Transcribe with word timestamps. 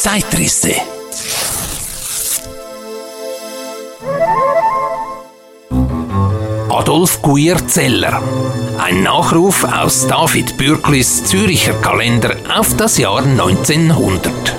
Zeitrisse. 0.00 0.72
Adolf 6.70 7.20
Guyer-Zeller. 7.20 8.22
Ein 8.78 9.02
Nachruf 9.02 9.62
aus 9.64 10.06
David 10.06 10.56
Bürklis 10.56 11.24
Züricher 11.24 11.74
Kalender 11.74 12.34
auf 12.48 12.74
das 12.78 12.96
Jahr 12.96 13.22
1900. 13.22 14.56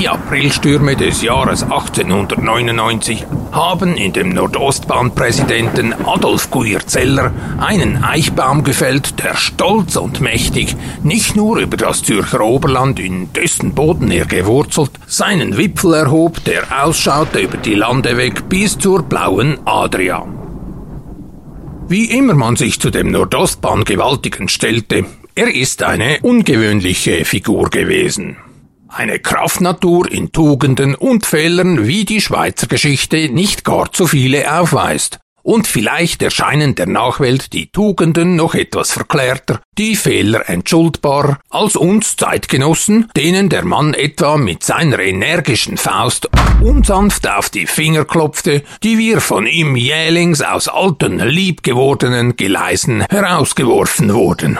Die 0.00 0.08
Aprilstürme 0.30 0.94
des 0.94 1.22
Jahres 1.22 1.64
1899 1.64 3.26
haben 3.50 3.96
in 3.96 4.12
dem 4.12 4.28
Nordostbahnpräsidenten 4.28 5.92
Adolf 6.06 6.52
Guyer-Zeller 6.52 7.32
einen 7.58 8.04
Eichbaum 8.04 8.62
gefällt, 8.62 9.18
der 9.18 9.34
stolz 9.34 9.96
und 9.96 10.20
mächtig 10.20 10.76
nicht 11.02 11.34
nur 11.34 11.58
über 11.58 11.76
das 11.76 12.04
Zürcher 12.04 12.42
Oberland, 12.42 13.00
in 13.00 13.32
dessen 13.32 13.74
Boden 13.74 14.12
er 14.12 14.24
gewurzelt, 14.24 14.92
seinen 15.08 15.56
Wipfel 15.56 15.94
erhob, 15.94 16.44
der 16.44 16.84
ausschaute 16.84 17.40
über 17.40 17.56
die 17.56 17.74
Lande 17.74 18.16
weg 18.16 18.48
bis 18.48 18.78
zur 18.78 19.02
blauen 19.02 19.58
Adria. 19.64 20.24
Wie 21.88 22.04
immer 22.04 22.34
man 22.34 22.54
sich 22.54 22.78
zu 22.78 22.90
dem 22.90 23.10
Nordostbahn-Gewaltigen 23.10 24.48
stellte, 24.48 25.06
er 25.34 25.52
ist 25.52 25.82
eine 25.82 26.20
ungewöhnliche 26.22 27.24
Figur 27.24 27.68
gewesen. 27.68 28.36
Eine 28.92 29.20
Kraftnatur 29.20 30.10
in 30.10 30.32
Tugenden 30.32 30.96
und 30.96 31.24
Fehlern, 31.24 31.86
wie 31.86 32.04
die 32.04 32.20
Schweizer 32.20 32.66
Geschichte 32.66 33.28
nicht 33.28 33.64
gar 33.64 33.92
zu 33.92 34.08
viele 34.08 34.60
aufweist. 34.60 35.20
Und 35.42 35.68
vielleicht 35.68 36.22
erscheinen 36.22 36.74
der 36.74 36.86
Nachwelt 36.86 37.52
die 37.52 37.70
Tugenden 37.70 38.34
noch 38.34 38.54
etwas 38.54 38.90
verklärter, 38.90 39.60
die 39.78 39.94
Fehler 39.94 40.48
entschuldbar, 40.48 41.40
als 41.48 41.76
uns 41.76 42.16
Zeitgenossen, 42.16 43.08
denen 43.16 43.48
der 43.48 43.64
Mann 43.64 43.94
etwa 43.94 44.36
mit 44.36 44.64
seiner 44.64 44.98
energischen 44.98 45.76
Faust 45.78 46.28
unsanft 46.60 47.28
auf 47.28 47.48
die 47.48 47.66
Finger 47.66 48.04
klopfte, 48.04 48.64
die 48.82 48.98
wir 48.98 49.20
von 49.20 49.46
ihm 49.46 49.76
jählings 49.76 50.42
aus 50.42 50.68
alten, 50.68 51.20
liebgewordenen 51.20 52.36
Geleisen 52.36 53.02
herausgeworfen 53.08 54.12
wurden. 54.12 54.58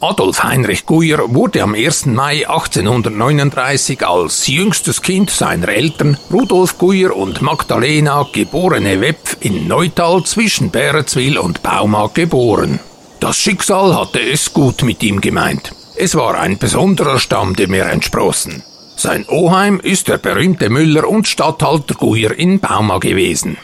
Adolf 0.00 0.44
Heinrich 0.44 0.86
Guyer 0.86 1.34
wurde 1.34 1.60
am 1.60 1.74
1. 1.74 2.06
Mai 2.06 2.48
1839 2.48 4.06
als 4.06 4.46
jüngstes 4.46 5.02
Kind 5.02 5.28
seiner 5.28 5.70
Eltern 5.70 6.16
Rudolf 6.32 6.78
Guyer 6.78 7.16
und 7.16 7.42
Magdalena 7.42 8.24
geborene 8.32 9.00
Wepf 9.00 9.38
in 9.40 9.66
Neutal 9.66 10.22
zwischen 10.22 10.70
Bärenzwil 10.70 11.36
und 11.36 11.64
Bauma 11.64 12.08
geboren. 12.14 12.78
Das 13.18 13.38
Schicksal 13.38 13.96
hatte 13.96 14.20
es 14.20 14.52
gut 14.52 14.84
mit 14.84 15.02
ihm 15.02 15.20
gemeint. 15.20 15.72
Es 15.96 16.14
war 16.14 16.38
ein 16.38 16.58
besonderer 16.58 17.18
Stamm, 17.18 17.56
dem 17.56 17.74
er 17.74 17.90
entsprossen. 17.90 18.62
Sein 18.94 19.26
Oheim 19.28 19.80
ist 19.80 20.06
der 20.06 20.18
berühmte 20.18 20.70
Müller 20.70 21.08
und 21.08 21.26
Statthalter 21.26 21.96
Guyer 21.96 22.38
in 22.38 22.60
Bauma 22.60 22.98
gewesen. 22.98 23.56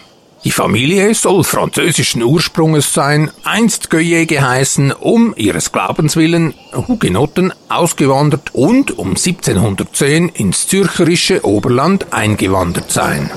Die 0.45 0.50
Familie 0.50 1.15
soll 1.15 1.43
französischen 1.43 2.22
Ursprunges 2.22 2.93
sein, 2.93 3.31
einst 3.44 3.88
Goyer 3.88 4.27
geheißen, 4.27 4.93
um 4.93 5.32
ihres 5.37 5.72
Glaubens 5.72 6.16
willen 6.16 6.53
Hugenotten 6.75 7.55
ausgewandert 7.71 8.55
und 8.55 8.99
um 8.99 9.10
1710 9.10 10.28
ins 10.28 10.69
zürcherische 10.69 11.47
Oberland 11.47 12.12
eingewandert 12.12 12.93
sein. 12.93 13.31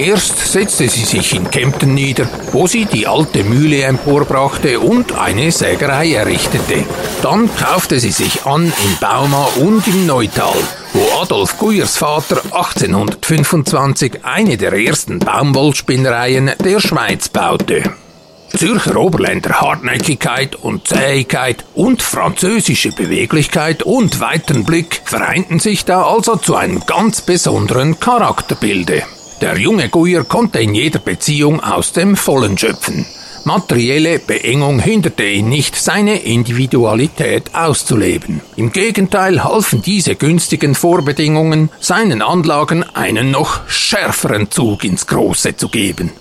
Erst 0.00 0.38
setzte 0.50 0.88
sie 0.88 1.04
sich 1.04 1.34
in 1.34 1.50
Kempten 1.50 1.92
nieder, 1.92 2.26
wo 2.52 2.66
sie 2.66 2.86
die 2.86 3.06
alte 3.06 3.44
Mühle 3.44 3.82
emporbrachte 3.82 4.80
und 4.80 5.12
eine 5.12 5.52
Sägerei 5.52 6.14
errichtete. 6.14 6.86
Dann 7.20 7.54
kaufte 7.54 8.00
sie 8.00 8.10
sich 8.10 8.46
an 8.46 8.64
in 8.64 8.98
Bauma 8.98 9.46
und 9.56 9.86
im 9.86 10.06
Neutal, 10.06 10.56
wo 10.94 11.20
Adolf 11.20 11.58
Guyers 11.58 11.98
Vater 11.98 12.40
1825 12.44 14.24
eine 14.24 14.56
der 14.56 14.72
ersten 14.72 15.18
Baumwollspinnereien 15.18 16.52
der 16.64 16.80
Schweiz 16.80 17.28
baute. 17.28 17.82
Zürcher 18.56 18.96
Oberländer 18.96 19.60
Hartnäckigkeit 19.60 20.56
und 20.56 20.88
Zähigkeit 20.88 21.66
und 21.74 22.00
französische 22.00 22.92
Beweglichkeit 22.92 23.82
und 23.82 24.18
weiten 24.18 24.64
Blick 24.64 25.02
vereinten 25.04 25.58
sich 25.58 25.84
da 25.84 26.04
also 26.04 26.36
zu 26.36 26.56
einem 26.56 26.86
ganz 26.86 27.20
besonderen 27.20 28.00
Charakterbilde. 28.00 29.02
Der 29.40 29.56
junge 29.56 29.88
Guyer 29.88 30.24
konnte 30.24 30.60
in 30.60 30.74
jeder 30.74 30.98
Beziehung 30.98 31.60
aus 31.60 31.92
dem 31.92 32.14
Vollen 32.14 32.58
schöpfen. 32.58 33.06
Materielle 33.44 34.18
Beengung 34.18 34.80
hinderte 34.80 35.24
ihn 35.24 35.48
nicht, 35.48 35.76
seine 35.76 36.18
Individualität 36.18 37.54
auszuleben. 37.54 38.42
Im 38.56 38.70
Gegenteil 38.70 39.42
halfen 39.42 39.80
diese 39.80 40.14
günstigen 40.14 40.74
Vorbedingungen, 40.74 41.70
seinen 41.80 42.20
Anlagen 42.20 42.84
einen 42.92 43.30
noch 43.30 43.66
schärferen 43.66 44.50
Zug 44.50 44.84
ins 44.84 45.06
Große 45.06 45.56
zu 45.56 45.70
geben. 45.70 46.12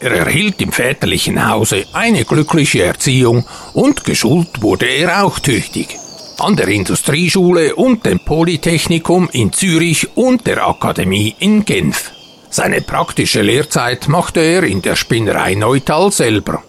Er 0.00 0.10
erhielt 0.10 0.60
im 0.60 0.72
väterlichen 0.72 1.48
Hause 1.48 1.86
eine 1.92 2.24
glückliche 2.24 2.82
Erziehung 2.82 3.46
und 3.72 4.02
geschult 4.02 4.62
wurde 4.62 4.86
er 4.86 5.24
auch 5.24 5.38
tüchtig. 5.38 5.96
An 6.38 6.56
der 6.56 6.66
Industrieschule 6.66 7.76
und 7.76 8.04
dem 8.04 8.18
Polytechnikum 8.18 9.28
in 9.30 9.52
Zürich 9.52 10.08
und 10.16 10.48
der 10.48 10.66
Akademie 10.66 11.36
in 11.38 11.64
Genf. 11.64 12.13
Seine 12.56 12.82
praktische 12.82 13.42
Lehrzeit 13.42 14.06
machte 14.06 14.38
er 14.38 14.62
in 14.62 14.80
der 14.80 14.94
Spinnerei 14.94 15.56
Neutal 15.56 16.12
selber. 16.12 16.62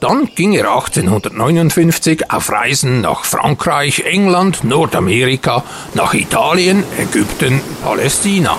Dann 0.00 0.30
ging 0.34 0.54
er 0.54 0.70
1859 0.70 2.30
auf 2.30 2.50
Reisen 2.50 3.02
nach 3.02 3.26
Frankreich, 3.26 4.04
England, 4.06 4.64
Nordamerika, 4.64 5.62
nach 5.92 6.14
Italien, 6.14 6.84
Ägypten, 6.98 7.60
Palästina. 7.84 8.56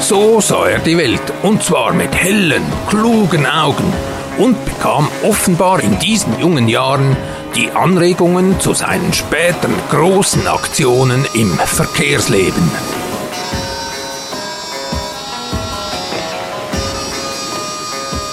So 0.00 0.40
sah 0.40 0.66
er 0.66 0.78
die 0.78 0.96
Welt, 0.96 1.30
und 1.42 1.62
zwar 1.62 1.92
mit 1.92 2.14
hellen, 2.16 2.62
klugen 2.88 3.44
Augen, 3.44 3.92
und 4.38 4.64
bekam 4.64 5.08
offenbar 5.24 5.80
in 5.80 5.98
diesen 5.98 6.40
jungen 6.40 6.68
Jahren 6.68 7.18
die 7.54 7.70
Anregungen 7.70 8.60
zu 8.60 8.74
seinen 8.74 9.12
späteren 9.12 9.74
großen 9.90 10.46
Aktionen 10.46 11.26
im 11.34 11.52
Verkehrsleben. 11.58 12.70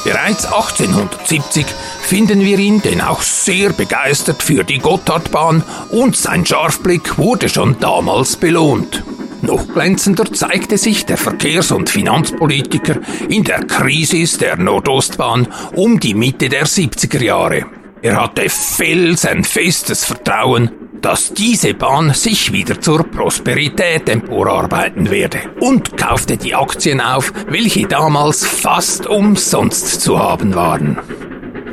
Bereits 0.03 0.45
1870 0.45 1.65
finden 2.01 2.39
wir 2.39 2.57
ihn, 2.59 2.81
denn 2.81 3.01
auch 3.01 3.21
sehr 3.21 3.73
begeistert 3.73 4.41
für 4.41 4.63
die 4.63 4.79
Gotthardbahn 4.79 5.63
und 5.89 6.15
sein 6.15 6.45
Scharfblick 6.45 7.17
wurde 7.17 7.49
schon 7.49 7.77
damals 7.79 8.37
belohnt. 8.37 9.03
Noch 9.41 9.67
glänzender 9.67 10.31
zeigte 10.31 10.77
sich 10.77 11.05
der 11.05 11.17
Verkehrs- 11.17 11.71
und 11.71 11.89
Finanzpolitiker 11.89 13.01
in 13.29 13.43
der 13.43 13.59
Krise 13.65 14.37
der 14.37 14.57
Nordostbahn 14.57 15.47
um 15.75 15.99
die 15.99 16.13
Mitte 16.13 16.49
der 16.49 16.65
70er 16.65 17.23
Jahre. 17.23 17.76
Er 18.01 18.21
hatte 18.21 18.47
felsenfestes 18.49 20.05
Vertrauen, 20.05 20.71
dass 21.01 21.33
diese 21.33 21.73
Bahn 21.73 22.13
sich 22.13 22.51
wieder 22.51 22.79
zur 22.79 23.03
Prosperität 23.03 24.09
emporarbeiten 24.09 25.09
werde 25.09 25.39
und 25.59 25.97
kaufte 25.97 26.37
die 26.37 26.53
Aktien 26.53 27.01
auf, 27.01 27.33
welche 27.47 27.87
damals 27.87 28.45
fast 28.45 29.07
umsonst 29.07 30.01
zu 30.01 30.19
haben 30.19 30.55
waren. 30.55 30.97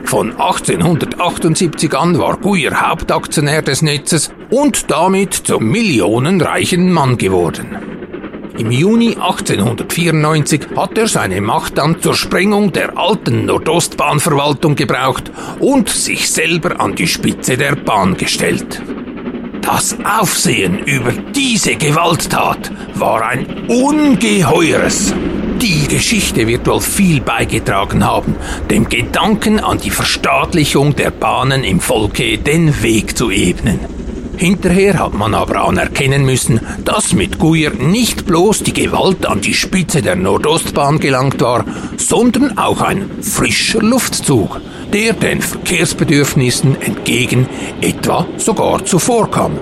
Von 0.04 0.32
1878 0.32 1.94
an 1.94 2.18
war 2.18 2.36
Guyer 2.36 2.88
Hauptaktionär 2.88 3.62
des 3.62 3.82
Netzes 3.82 4.30
und 4.50 4.90
damit 4.90 5.34
zum 5.34 5.70
millionenreichen 5.70 6.92
Mann 6.92 7.16
geworden. 7.16 7.93
Im 8.56 8.70
Juni 8.70 9.16
1894 9.16 10.68
hat 10.76 10.96
er 10.96 11.08
seine 11.08 11.40
Macht 11.40 11.76
dann 11.76 12.00
zur 12.00 12.14
Sprengung 12.14 12.70
der 12.72 12.96
alten 12.96 13.46
Nordostbahnverwaltung 13.46 14.76
gebraucht 14.76 15.32
und 15.58 15.88
sich 15.88 16.30
selber 16.30 16.80
an 16.80 16.94
die 16.94 17.08
Spitze 17.08 17.56
der 17.56 17.74
Bahn 17.74 18.16
gestellt. 18.16 18.80
Das 19.60 19.96
Aufsehen 20.04 20.78
über 20.78 21.10
diese 21.34 21.74
Gewalttat 21.74 22.70
war 22.94 23.26
ein 23.26 23.66
ungeheures. 23.66 25.12
Die 25.60 25.88
Geschichte 25.88 26.46
wird 26.46 26.68
wohl 26.68 26.80
viel 26.80 27.20
beigetragen 27.22 28.04
haben, 28.04 28.36
dem 28.70 28.88
Gedanken 28.88 29.58
an 29.58 29.78
die 29.78 29.90
Verstaatlichung 29.90 30.94
der 30.94 31.10
Bahnen 31.10 31.64
im 31.64 31.80
Volke 31.80 32.38
den 32.38 32.82
Weg 32.82 33.16
zu 33.16 33.32
ebnen. 33.32 33.93
Hinterher 34.36 34.98
hat 34.98 35.14
man 35.14 35.34
aber 35.34 35.64
anerkennen 35.64 36.24
müssen, 36.24 36.60
dass 36.84 37.12
mit 37.12 37.38
Guyer 37.38 37.70
nicht 37.70 38.26
bloß 38.26 38.62
die 38.64 38.72
Gewalt 38.72 39.26
an 39.26 39.40
die 39.40 39.54
Spitze 39.54 40.02
der 40.02 40.16
Nordostbahn 40.16 40.98
gelangt 40.98 41.40
war, 41.40 41.64
sondern 41.96 42.58
auch 42.58 42.80
ein 42.80 43.10
frischer 43.22 43.80
Luftzug, 43.80 44.60
der 44.92 45.12
den 45.12 45.40
Verkehrsbedürfnissen 45.40 46.80
entgegen 46.82 47.48
etwa 47.80 48.26
sogar 48.36 48.84
zuvorkam. 48.84 49.58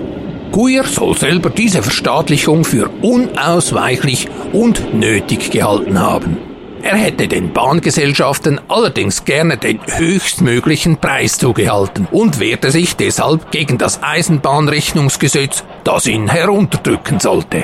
Guyer 0.51 0.83
soll 0.83 1.17
selber 1.17 1.49
diese 1.49 1.81
Verstaatlichung 1.81 2.63
für 2.63 2.89
unausweichlich 3.01 4.27
und 4.51 4.93
nötig 4.93 5.49
gehalten 5.51 5.99
haben. 5.99 6.52
Er 6.83 6.97
hätte 6.97 7.29
den 7.29 7.53
Bahngesellschaften 7.53 8.59
allerdings 8.67 9.23
gerne 9.23 9.55
den 9.55 9.79
höchstmöglichen 9.87 10.97
Preis 10.97 11.37
zugehalten 11.37 12.09
und 12.11 12.41
wehrte 12.41 12.71
sich 12.71 12.97
deshalb 12.97 13.51
gegen 13.51 13.77
das 13.77 14.03
Eisenbahnrechnungsgesetz, 14.03 15.63
das 15.85 16.07
ihn 16.07 16.27
herunterdrücken 16.29 17.21
sollte. 17.21 17.63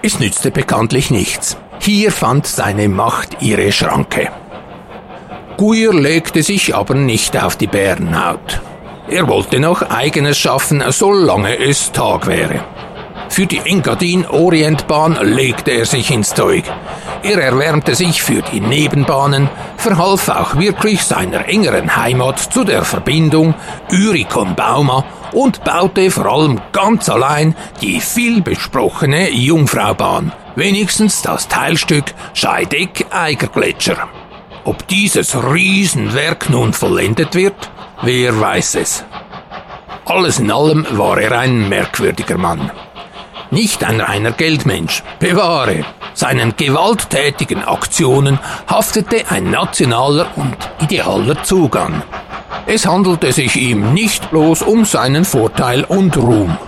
Es 0.00 0.18
nützte 0.18 0.50
bekanntlich 0.50 1.10
nichts. 1.10 1.58
Hier 1.78 2.10
fand 2.10 2.46
seine 2.46 2.88
Macht 2.88 3.42
ihre 3.42 3.70
Schranke. 3.70 4.30
Guyer 5.58 5.92
legte 5.92 6.42
sich 6.42 6.74
aber 6.74 6.94
nicht 6.94 7.40
auf 7.42 7.56
die 7.56 7.66
Bärenhaut. 7.66 8.62
Er 9.08 9.28
wollte 9.28 9.60
noch 9.60 9.82
eigenes 9.82 10.38
schaffen, 10.38 10.82
solange 10.88 11.58
es 11.58 11.92
Tag 11.92 12.26
wäre. 12.26 12.64
Für 13.34 13.46
die 13.46 13.58
Engadin-Orientbahn 13.58 15.18
legte 15.34 15.72
er 15.72 15.86
sich 15.86 16.12
ins 16.12 16.34
Zeug. 16.34 16.62
Er 17.24 17.42
erwärmte 17.42 17.96
sich 17.96 18.22
für 18.22 18.42
die 18.42 18.60
Nebenbahnen, 18.60 19.50
verhalf 19.76 20.28
auch 20.28 20.54
wirklich 20.54 21.02
seiner 21.02 21.48
engeren 21.48 21.96
Heimat 21.96 22.38
zu 22.38 22.62
der 22.62 22.84
Verbindung 22.84 23.54
Ürikon-Bauma 23.90 25.04
und 25.32 25.64
baute 25.64 26.12
vor 26.12 26.26
allem 26.26 26.60
ganz 26.70 27.08
allein 27.08 27.56
die 27.80 27.98
vielbesprochene 27.98 29.32
Jungfraubahn, 29.32 30.30
wenigstens 30.54 31.20
das 31.22 31.48
Teilstück 31.48 32.14
Scheideck-Eigergletscher. 32.34 34.06
Ob 34.62 34.86
dieses 34.86 35.34
Riesenwerk 35.34 36.50
nun 36.50 36.72
vollendet 36.72 37.34
wird, 37.34 37.68
wer 38.00 38.40
weiß 38.40 38.76
es. 38.76 39.04
Alles 40.04 40.38
in 40.38 40.52
allem 40.52 40.86
war 40.92 41.18
er 41.18 41.36
ein 41.36 41.68
merkwürdiger 41.68 42.38
Mann. 42.38 42.70
Nicht 43.54 43.84
ein 43.84 44.00
reiner 44.00 44.32
Geldmensch, 44.32 45.04
bewahre. 45.20 45.84
Seinen 46.12 46.56
gewalttätigen 46.56 47.62
Aktionen 47.62 48.40
haftete 48.66 49.30
ein 49.30 49.52
nationaler 49.52 50.26
und 50.34 50.56
idealer 50.80 51.40
Zugang. 51.44 52.02
Es 52.66 52.84
handelte 52.84 53.30
sich 53.30 53.54
ihm 53.54 53.94
nicht 53.94 54.28
bloß 54.32 54.62
um 54.62 54.84
seinen 54.84 55.24
Vorteil 55.24 55.84
und 55.84 56.16
Ruhm. 56.16 56.58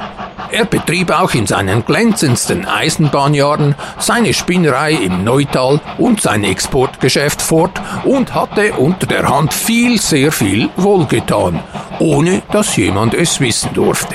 Er 0.52 0.64
betrieb 0.64 1.10
auch 1.10 1.34
in 1.34 1.48
seinen 1.48 1.84
glänzendsten 1.84 2.66
Eisenbahnjahren 2.66 3.74
seine 3.98 4.32
Spinnerei 4.32 4.92
im 4.92 5.24
Neutal 5.24 5.80
und 5.98 6.20
sein 6.20 6.44
Exportgeschäft 6.44 7.42
fort 7.42 7.82
und 8.04 8.32
hatte 8.32 8.74
unter 8.74 9.08
der 9.08 9.28
Hand 9.28 9.52
viel, 9.52 10.00
sehr 10.00 10.30
viel 10.30 10.70
wohlgetan, 10.76 11.64
ohne 11.98 12.42
dass 12.52 12.76
jemand 12.76 13.12
es 13.12 13.40
wissen 13.40 13.74
durfte. 13.74 14.14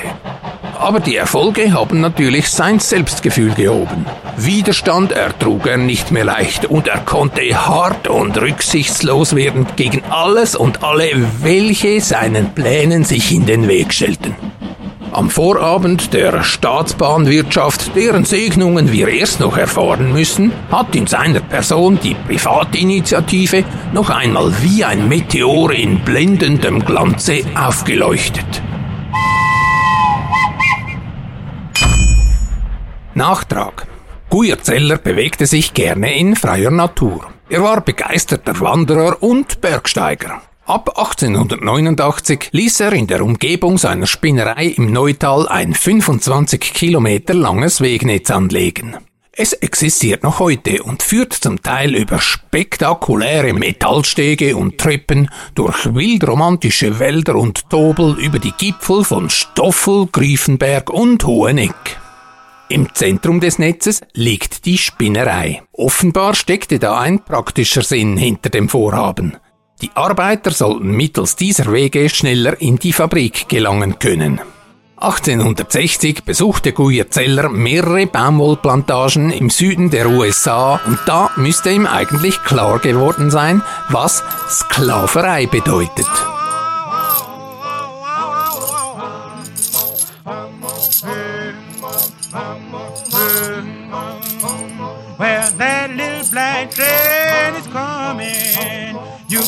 Aber 0.82 0.98
die 0.98 1.14
Erfolge 1.14 1.72
haben 1.72 2.00
natürlich 2.00 2.50
sein 2.50 2.80
Selbstgefühl 2.80 3.54
gehoben. 3.54 4.04
Widerstand 4.36 5.12
ertrug 5.12 5.64
er 5.68 5.76
nicht 5.76 6.10
mehr 6.10 6.24
leicht 6.24 6.64
und 6.66 6.88
er 6.88 6.98
konnte 6.98 7.42
hart 7.54 8.08
und 8.08 8.36
rücksichtslos 8.36 9.36
werden 9.36 9.68
gegen 9.76 10.02
alles 10.10 10.56
und 10.56 10.82
alle, 10.82 11.08
welche 11.40 12.00
seinen 12.00 12.52
Plänen 12.52 13.04
sich 13.04 13.30
in 13.30 13.46
den 13.46 13.68
Weg 13.68 13.94
stellten. 13.94 14.34
Am 15.12 15.30
Vorabend 15.30 16.14
der 16.14 16.42
Staatsbahnwirtschaft, 16.42 17.94
deren 17.94 18.24
Segnungen 18.24 18.90
wir 18.90 19.06
erst 19.06 19.38
noch 19.38 19.56
erfahren 19.56 20.12
müssen, 20.12 20.50
hat 20.72 20.96
in 20.96 21.06
seiner 21.06 21.40
Person 21.40 22.00
die 22.02 22.16
Privatinitiative 22.26 23.62
noch 23.92 24.10
einmal 24.10 24.52
wie 24.62 24.84
ein 24.84 25.08
Meteor 25.08 25.70
in 25.70 26.00
blendendem 26.00 26.84
Glanze 26.84 27.44
aufgeleuchtet. 27.54 28.62
Nachtrag. 33.14 33.86
Zeller 34.62 34.96
bewegte 34.96 35.46
sich 35.46 35.74
gerne 35.74 36.16
in 36.16 36.36
freier 36.36 36.70
Natur. 36.70 37.26
Er 37.48 37.62
war 37.62 37.82
begeisterter 37.82 38.58
Wanderer 38.60 39.22
und 39.22 39.60
Bergsteiger. 39.60 40.40
Ab 40.64 40.96
1889 40.96 42.48
ließ 42.52 42.80
er 42.80 42.92
in 42.92 43.06
der 43.06 43.22
Umgebung 43.22 43.76
seiner 43.76 44.06
Spinnerei 44.06 44.66
im 44.68 44.92
Neutal 44.92 45.48
ein 45.48 45.74
25 45.74 46.60
Kilometer 46.72 47.34
langes 47.34 47.80
Wegnetz 47.80 48.30
anlegen. 48.30 48.96
Es 49.34 49.54
existiert 49.54 50.22
noch 50.22 50.38
heute 50.38 50.82
und 50.82 51.02
führt 51.02 51.32
zum 51.32 51.62
Teil 51.62 51.94
über 51.94 52.20
spektakuläre 52.20 53.54
Metallstege 53.54 54.56
und 54.56 54.78
Treppen 54.78 55.30
durch 55.54 55.94
wildromantische 55.94 56.98
Wälder 56.98 57.36
und 57.36 57.68
Tobel 57.68 58.18
über 58.18 58.38
die 58.38 58.52
Gipfel 58.52 59.04
von 59.04 59.30
Stoffel, 59.30 60.06
Griefenberg 60.12 60.90
und 60.90 61.24
Hoheneck. 61.24 62.01
Im 62.68 62.94
Zentrum 62.94 63.40
des 63.40 63.58
Netzes 63.58 64.00
liegt 64.14 64.64
die 64.64 64.78
Spinnerei. 64.78 65.62
Offenbar 65.72 66.34
steckte 66.34 66.78
da 66.78 66.98
ein 66.98 67.22
praktischer 67.24 67.82
Sinn 67.82 68.16
hinter 68.16 68.50
dem 68.50 68.68
Vorhaben. 68.68 69.36
Die 69.82 69.90
Arbeiter 69.94 70.52
sollten 70.52 70.92
mittels 70.92 71.36
dieser 71.36 71.70
Wege 71.72 72.08
schneller 72.08 72.60
in 72.60 72.76
die 72.76 72.92
Fabrik 72.92 73.48
gelangen 73.48 73.98
können. 73.98 74.40
1860 75.02 76.22
besuchte 76.22 76.72
Zeller 77.10 77.48
mehrere 77.48 78.06
Baumwollplantagen 78.06 79.32
im 79.32 79.50
Süden 79.50 79.90
der 79.90 80.08
USA 80.08 80.80
und 80.86 81.00
da 81.06 81.32
müsste 81.34 81.70
ihm 81.70 81.86
eigentlich 81.86 82.40
klar 82.44 82.78
geworden 82.78 83.32
sein, 83.32 83.62
was 83.88 84.22
Sklaverei 84.48 85.46
bedeutet. 85.46 86.06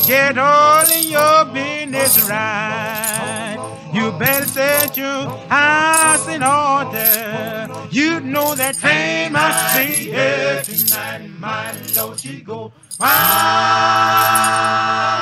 Get 0.06 0.38
all 0.38 0.86
your 0.86 1.44
business 1.46 2.28
right. 2.28 3.56
You 3.92 4.12
better 4.12 4.46
set 4.46 4.96
your 4.96 5.28
house 5.48 6.28
in 6.28 6.42
order. 6.42 7.70
You 7.90 8.20
know 8.20 8.54
that 8.54 8.76
train 8.76 9.32
must 9.32 9.76
be 9.76 10.10
here 10.10 10.62
tonight. 10.62 11.28
My 11.38 11.72
Lord, 11.96 12.18
she 12.18 12.40
go. 12.40 12.72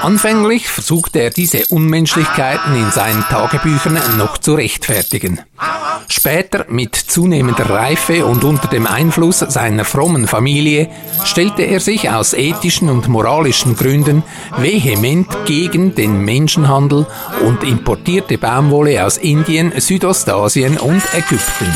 Anfänglich 0.03 0.69
versuchte 0.69 1.21
er 1.21 1.31
diese 1.31 1.67
Unmenschlichkeiten 1.67 2.75
in 2.75 2.91
seinen 2.91 3.23
Tagebüchern 3.23 3.99
noch 4.19 4.37
zu 4.39 4.55
rechtfertigen. 4.55 5.41
Später, 6.09 6.67
mit 6.69 6.97
zunehmender 6.97 7.71
Reife 7.71 8.27
und 8.27 8.45
unter 8.45 8.69
dem 8.69 8.87
Einfluss 8.87 9.39
seiner 9.39 9.85
frommen 9.85 10.27
Familie, 10.27 10.89
stellte 11.25 11.63
er 11.63 11.81
sich 11.81 12.11
aus 12.11 12.35
ethischen 12.35 12.91
und 12.91 13.09
moralischen 13.09 13.77
Gründen 13.77 14.23
vehement 14.59 15.29
gegen 15.47 15.95
den 15.95 16.25
Menschenhandel 16.25 17.07
und 17.47 17.63
importierte 17.63 18.39
Baumwolle 18.39 19.07
aus 19.07 19.17
Indien, 19.17 19.73
Südostasien 19.81 20.79
und 20.79 21.03
Ägypten. 21.15 21.73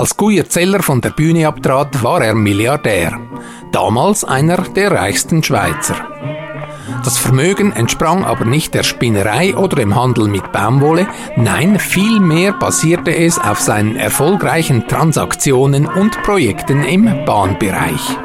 Als 0.00 0.16
Zeller 0.48 0.82
von 0.82 1.02
der 1.02 1.10
Bühne 1.10 1.46
abtrat, 1.46 2.02
war 2.02 2.22
er 2.22 2.34
Milliardär. 2.34 3.20
Damals 3.70 4.24
einer 4.24 4.56
der 4.62 4.92
reichsten 4.92 5.42
Schweizer. 5.42 5.94
Das 7.04 7.18
Vermögen 7.18 7.72
entsprang 7.72 8.24
aber 8.24 8.46
nicht 8.46 8.72
der 8.72 8.82
Spinnerei 8.82 9.54
oder 9.54 9.76
dem 9.76 9.94
Handel 9.94 10.26
mit 10.26 10.52
Baumwolle, 10.52 11.06
nein, 11.36 11.78
vielmehr 11.78 12.54
basierte 12.54 13.14
es 13.14 13.38
auf 13.38 13.60
seinen 13.60 13.96
erfolgreichen 13.96 14.88
Transaktionen 14.88 15.84
und 15.84 16.22
Projekten 16.22 16.82
im 16.82 17.26
Bahnbereich. 17.26 18.16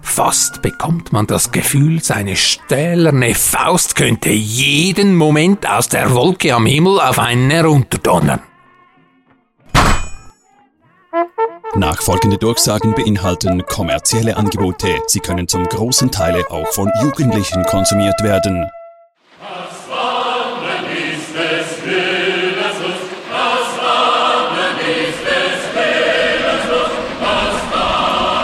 Fast 0.00 0.62
bekommt 0.62 1.12
man 1.12 1.26
das 1.26 1.50
Gefühl, 1.50 2.00
seine 2.00 2.36
stählerne 2.36 3.34
Faust 3.34 3.96
könnte 3.96 4.30
jeden 4.30 5.16
Moment 5.16 5.68
aus 5.68 5.88
der 5.88 6.12
Wolke 6.12 6.54
am 6.54 6.64
Himmel 6.64 7.00
auf 7.00 7.18
einen 7.18 7.50
herunterdonnern. 7.50 8.40
Nachfolgende 11.74 12.38
Durchsagen 12.38 12.94
beinhalten 12.94 13.66
kommerzielle 13.66 14.36
Angebote. 14.36 15.02
Sie 15.08 15.18
können 15.18 15.48
zum 15.48 15.64
großen 15.64 16.12
Teil 16.12 16.44
auch 16.48 16.68
von 16.68 16.88
Jugendlichen 17.02 17.64
konsumiert 17.64 18.22
werden. 18.22 18.64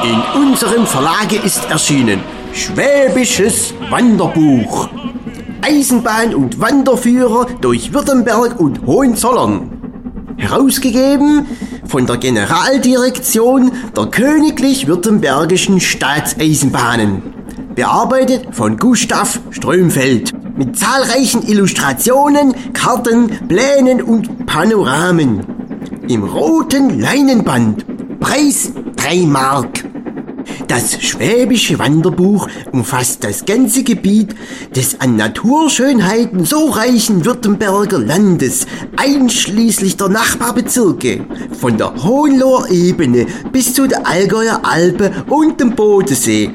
In 0.02 0.42
unserem 0.42 0.86
Verlage 0.86 1.36
ist 1.36 1.70
erschienen 1.70 2.20
Schwäbisches 2.54 3.74
Wanderbuch. 3.90 4.88
Eisenbahn- 5.60 6.34
und 6.34 6.58
Wanderführer 6.58 7.46
durch 7.60 7.92
Württemberg 7.92 8.58
und 8.58 8.86
Hohenzollern. 8.86 9.70
Herausgegeben 10.38 11.46
von 11.86 12.06
der 12.06 12.16
Generaldirektion 12.16 13.72
der 13.94 14.06
Königlich 14.06 14.86
Württembergischen 14.86 15.80
Staatseisenbahnen. 15.80 17.22
Bearbeitet 17.74 18.54
von 18.54 18.78
Gustav 18.78 19.38
Strömfeld. 19.50 20.32
Mit 20.56 20.78
zahlreichen 20.78 21.46
Illustrationen, 21.46 22.54
Karten, 22.72 23.48
Plänen 23.48 24.00
und 24.02 24.46
Panoramen. 24.46 25.44
Im 26.08 26.24
roten 26.24 26.98
Leinenband. 26.98 27.84
Preis 28.18 28.72
3 28.96 29.26
Mark. 29.26 29.79
Das 30.70 31.02
Schwäbische 31.02 31.80
Wanderbuch 31.80 32.46
umfasst 32.70 33.24
das 33.24 33.44
ganze 33.44 33.82
Gebiet 33.82 34.36
des 34.76 35.00
an 35.00 35.16
Naturschönheiten 35.16 36.44
so 36.44 36.68
reichen 36.68 37.24
Württemberger 37.24 37.98
Landes, 37.98 38.68
einschließlich 38.96 39.96
der 39.96 40.10
Nachbarbezirke, 40.10 41.26
von 41.58 41.76
der 41.76 41.92
Hohenloher 42.04 42.70
Ebene 42.70 43.26
bis 43.50 43.74
zu 43.74 43.88
der 43.88 44.06
Allgäuer 44.06 44.60
Alpe 44.62 45.10
und 45.28 45.58
dem 45.58 45.74
Bodensee, 45.74 46.50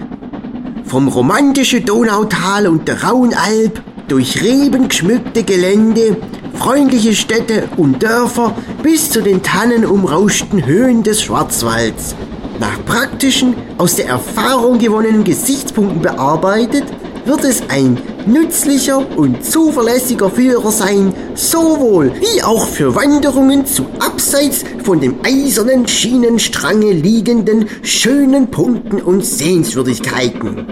vom 0.86 1.10
romantischen 1.10 1.84
Donautal 1.84 2.68
und 2.68 2.88
der 2.88 3.04
Rauenalb, 3.04 3.84
durch 4.08 4.42
Reben 4.42 4.88
geschmückte 4.88 5.44
Gelände, 5.44 6.16
freundliche 6.54 7.14
Städte 7.14 7.68
und 7.76 8.02
Dörfer 8.02 8.56
bis 8.82 9.10
zu 9.10 9.22
den 9.22 9.44
tannenumrauschten 9.44 10.66
Höhen 10.66 11.04
des 11.04 11.22
Schwarzwalds 11.22 12.16
nach 12.60 12.84
praktischen, 12.86 13.56
aus 13.78 13.96
der 13.96 14.08
Erfahrung 14.08 14.80
gewonnenen 14.80 15.24
Gesichtspunkten 15.24 16.02
bearbeitet, 16.02 16.86
wird 17.26 17.44
es 17.44 17.64
ein 17.70 17.98
nützlicher 18.28 19.18
und 19.18 19.44
zuverlässiger 19.44 20.30
Führer 20.30 20.72
sein, 20.72 21.14
sowohl 21.34 22.12
wie 22.20 22.44
auch 22.44 22.68
für 22.68 22.96
Wanderungen 22.96 23.66
zu 23.66 23.86
abseits 24.00 24.64
von 24.84 25.00
dem 25.00 25.16
eisernen 25.24 25.88
Schienenstrange 25.88 26.92
liegenden 26.92 27.68
schönen 27.82 28.52
Punkten 28.52 29.02
und 29.02 29.26
Sehenswürdigkeiten. 29.26 30.68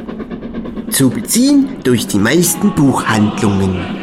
Zu 0.91 1.09
beziehen 1.09 1.77
durch 1.83 2.05
die 2.07 2.19
meisten 2.19 2.75
Buchhandlungen. 2.75 4.02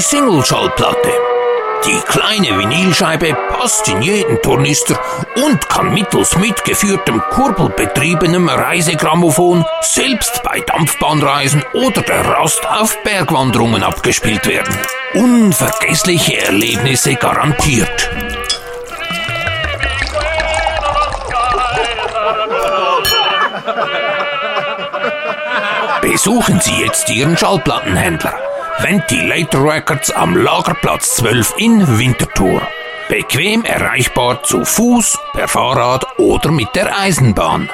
Die 0.00 0.16
Single-Schallplatte. 0.16 1.12
Die 1.84 2.00
kleine 2.06 2.58
Vinylscheibe 2.58 3.36
passt 3.50 3.86
in 3.88 4.00
jeden 4.00 4.40
Tornister 4.40 4.98
und 5.44 5.68
kann 5.68 5.92
mittels 5.92 6.36
mitgeführtem 6.36 7.20
kurbelbetriebenem 7.30 8.48
Reisegrammophon 8.48 9.62
selbst 9.82 10.42
bei 10.42 10.60
Dampfbahnreisen 10.60 11.62
oder 11.74 12.00
der 12.00 12.24
Rast 12.24 12.66
auf 12.66 12.96
Bergwanderungen 13.02 13.82
abgespielt 13.82 14.46
werden. 14.46 14.74
Unvergessliche 15.12 16.38
Erlebnisse 16.46 17.16
garantiert. 17.16 18.10
Besuchen 26.00 26.58
Sie 26.60 26.80
jetzt 26.80 27.10
Ihren 27.10 27.36
Schallplattenhändler. 27.36 28.49
Ventilator 28.82 29.62
Records 29.62 30.10
am 30.10 30.34
Lagerplatz 30.34 31.16
12 31.16 31.54
in 31.58 31.98
Winterthur. 31.98 32.62
Bequem 33.10 33.62
erreichbar 33.64 34.42
zu 34.42 34.64
Fuß, 34.64 35.18
per 35.32 35.48
Fahrrad 35.48 36.18
oder 36.18 36.50
mit 36.50 36.74
der 36.74 36.98
Eisenbahn. 36.98 37.68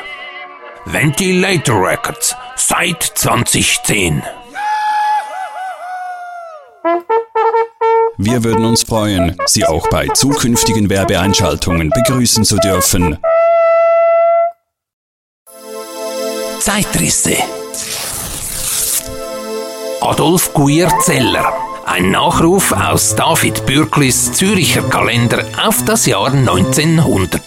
Ventilator 0.85 1.89
Records 1.89 2.35
seit 2.57 3.03
2010. 3.05 4.23
Wir 8.19 8.43
würden 8.43 8.65
uns 8.65 8.83
freuen, 8.83 9.37
Sie 9.47 9.65
auch 9.65 9.89
bei 9.89 10.09
zukünftigen 10.09 10.91
Werbeeinschaltungen 10.91 11.91
begrüßen 11.91 12.45
zu 12.45 12.57
dürfen. 12.57 13.19
Zeitrisse. 16.59 17.37
Adolf 20.09 20.55
Guierzeller. 20.55 21.53
Ein 21.85 22.13
Nachruf 22.13 22.71
aus 22.71 23.17
David 23.17 23.67
Bürklis 23.67 24.31
Züricher 24.31 24.83
Kalender 24.83 25.45
auf 25.67 25.85
das 25.85 26.07
Jahr 26.07 26.33
1900. 26.33 27.43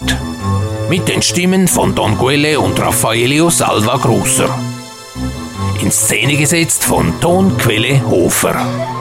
Mit 0.90 1.08
den 1.08 1.22
Stimmen 1.22 1.68
von 1.68 1.94
Don 1.94 2.18
Guelle 2.18 2.60
und 2.60 2.78
Raffaelio 2.78 3.48
Salva 3.48 3.96
Grosser. 3.96 4.50
In 5.80 5.90
Szene 5.90 6.36
gesetzt 6.36 6.84
von 6.84 7.18
Tonquelle 7.22 8.02
Hofer. 8.06 8.99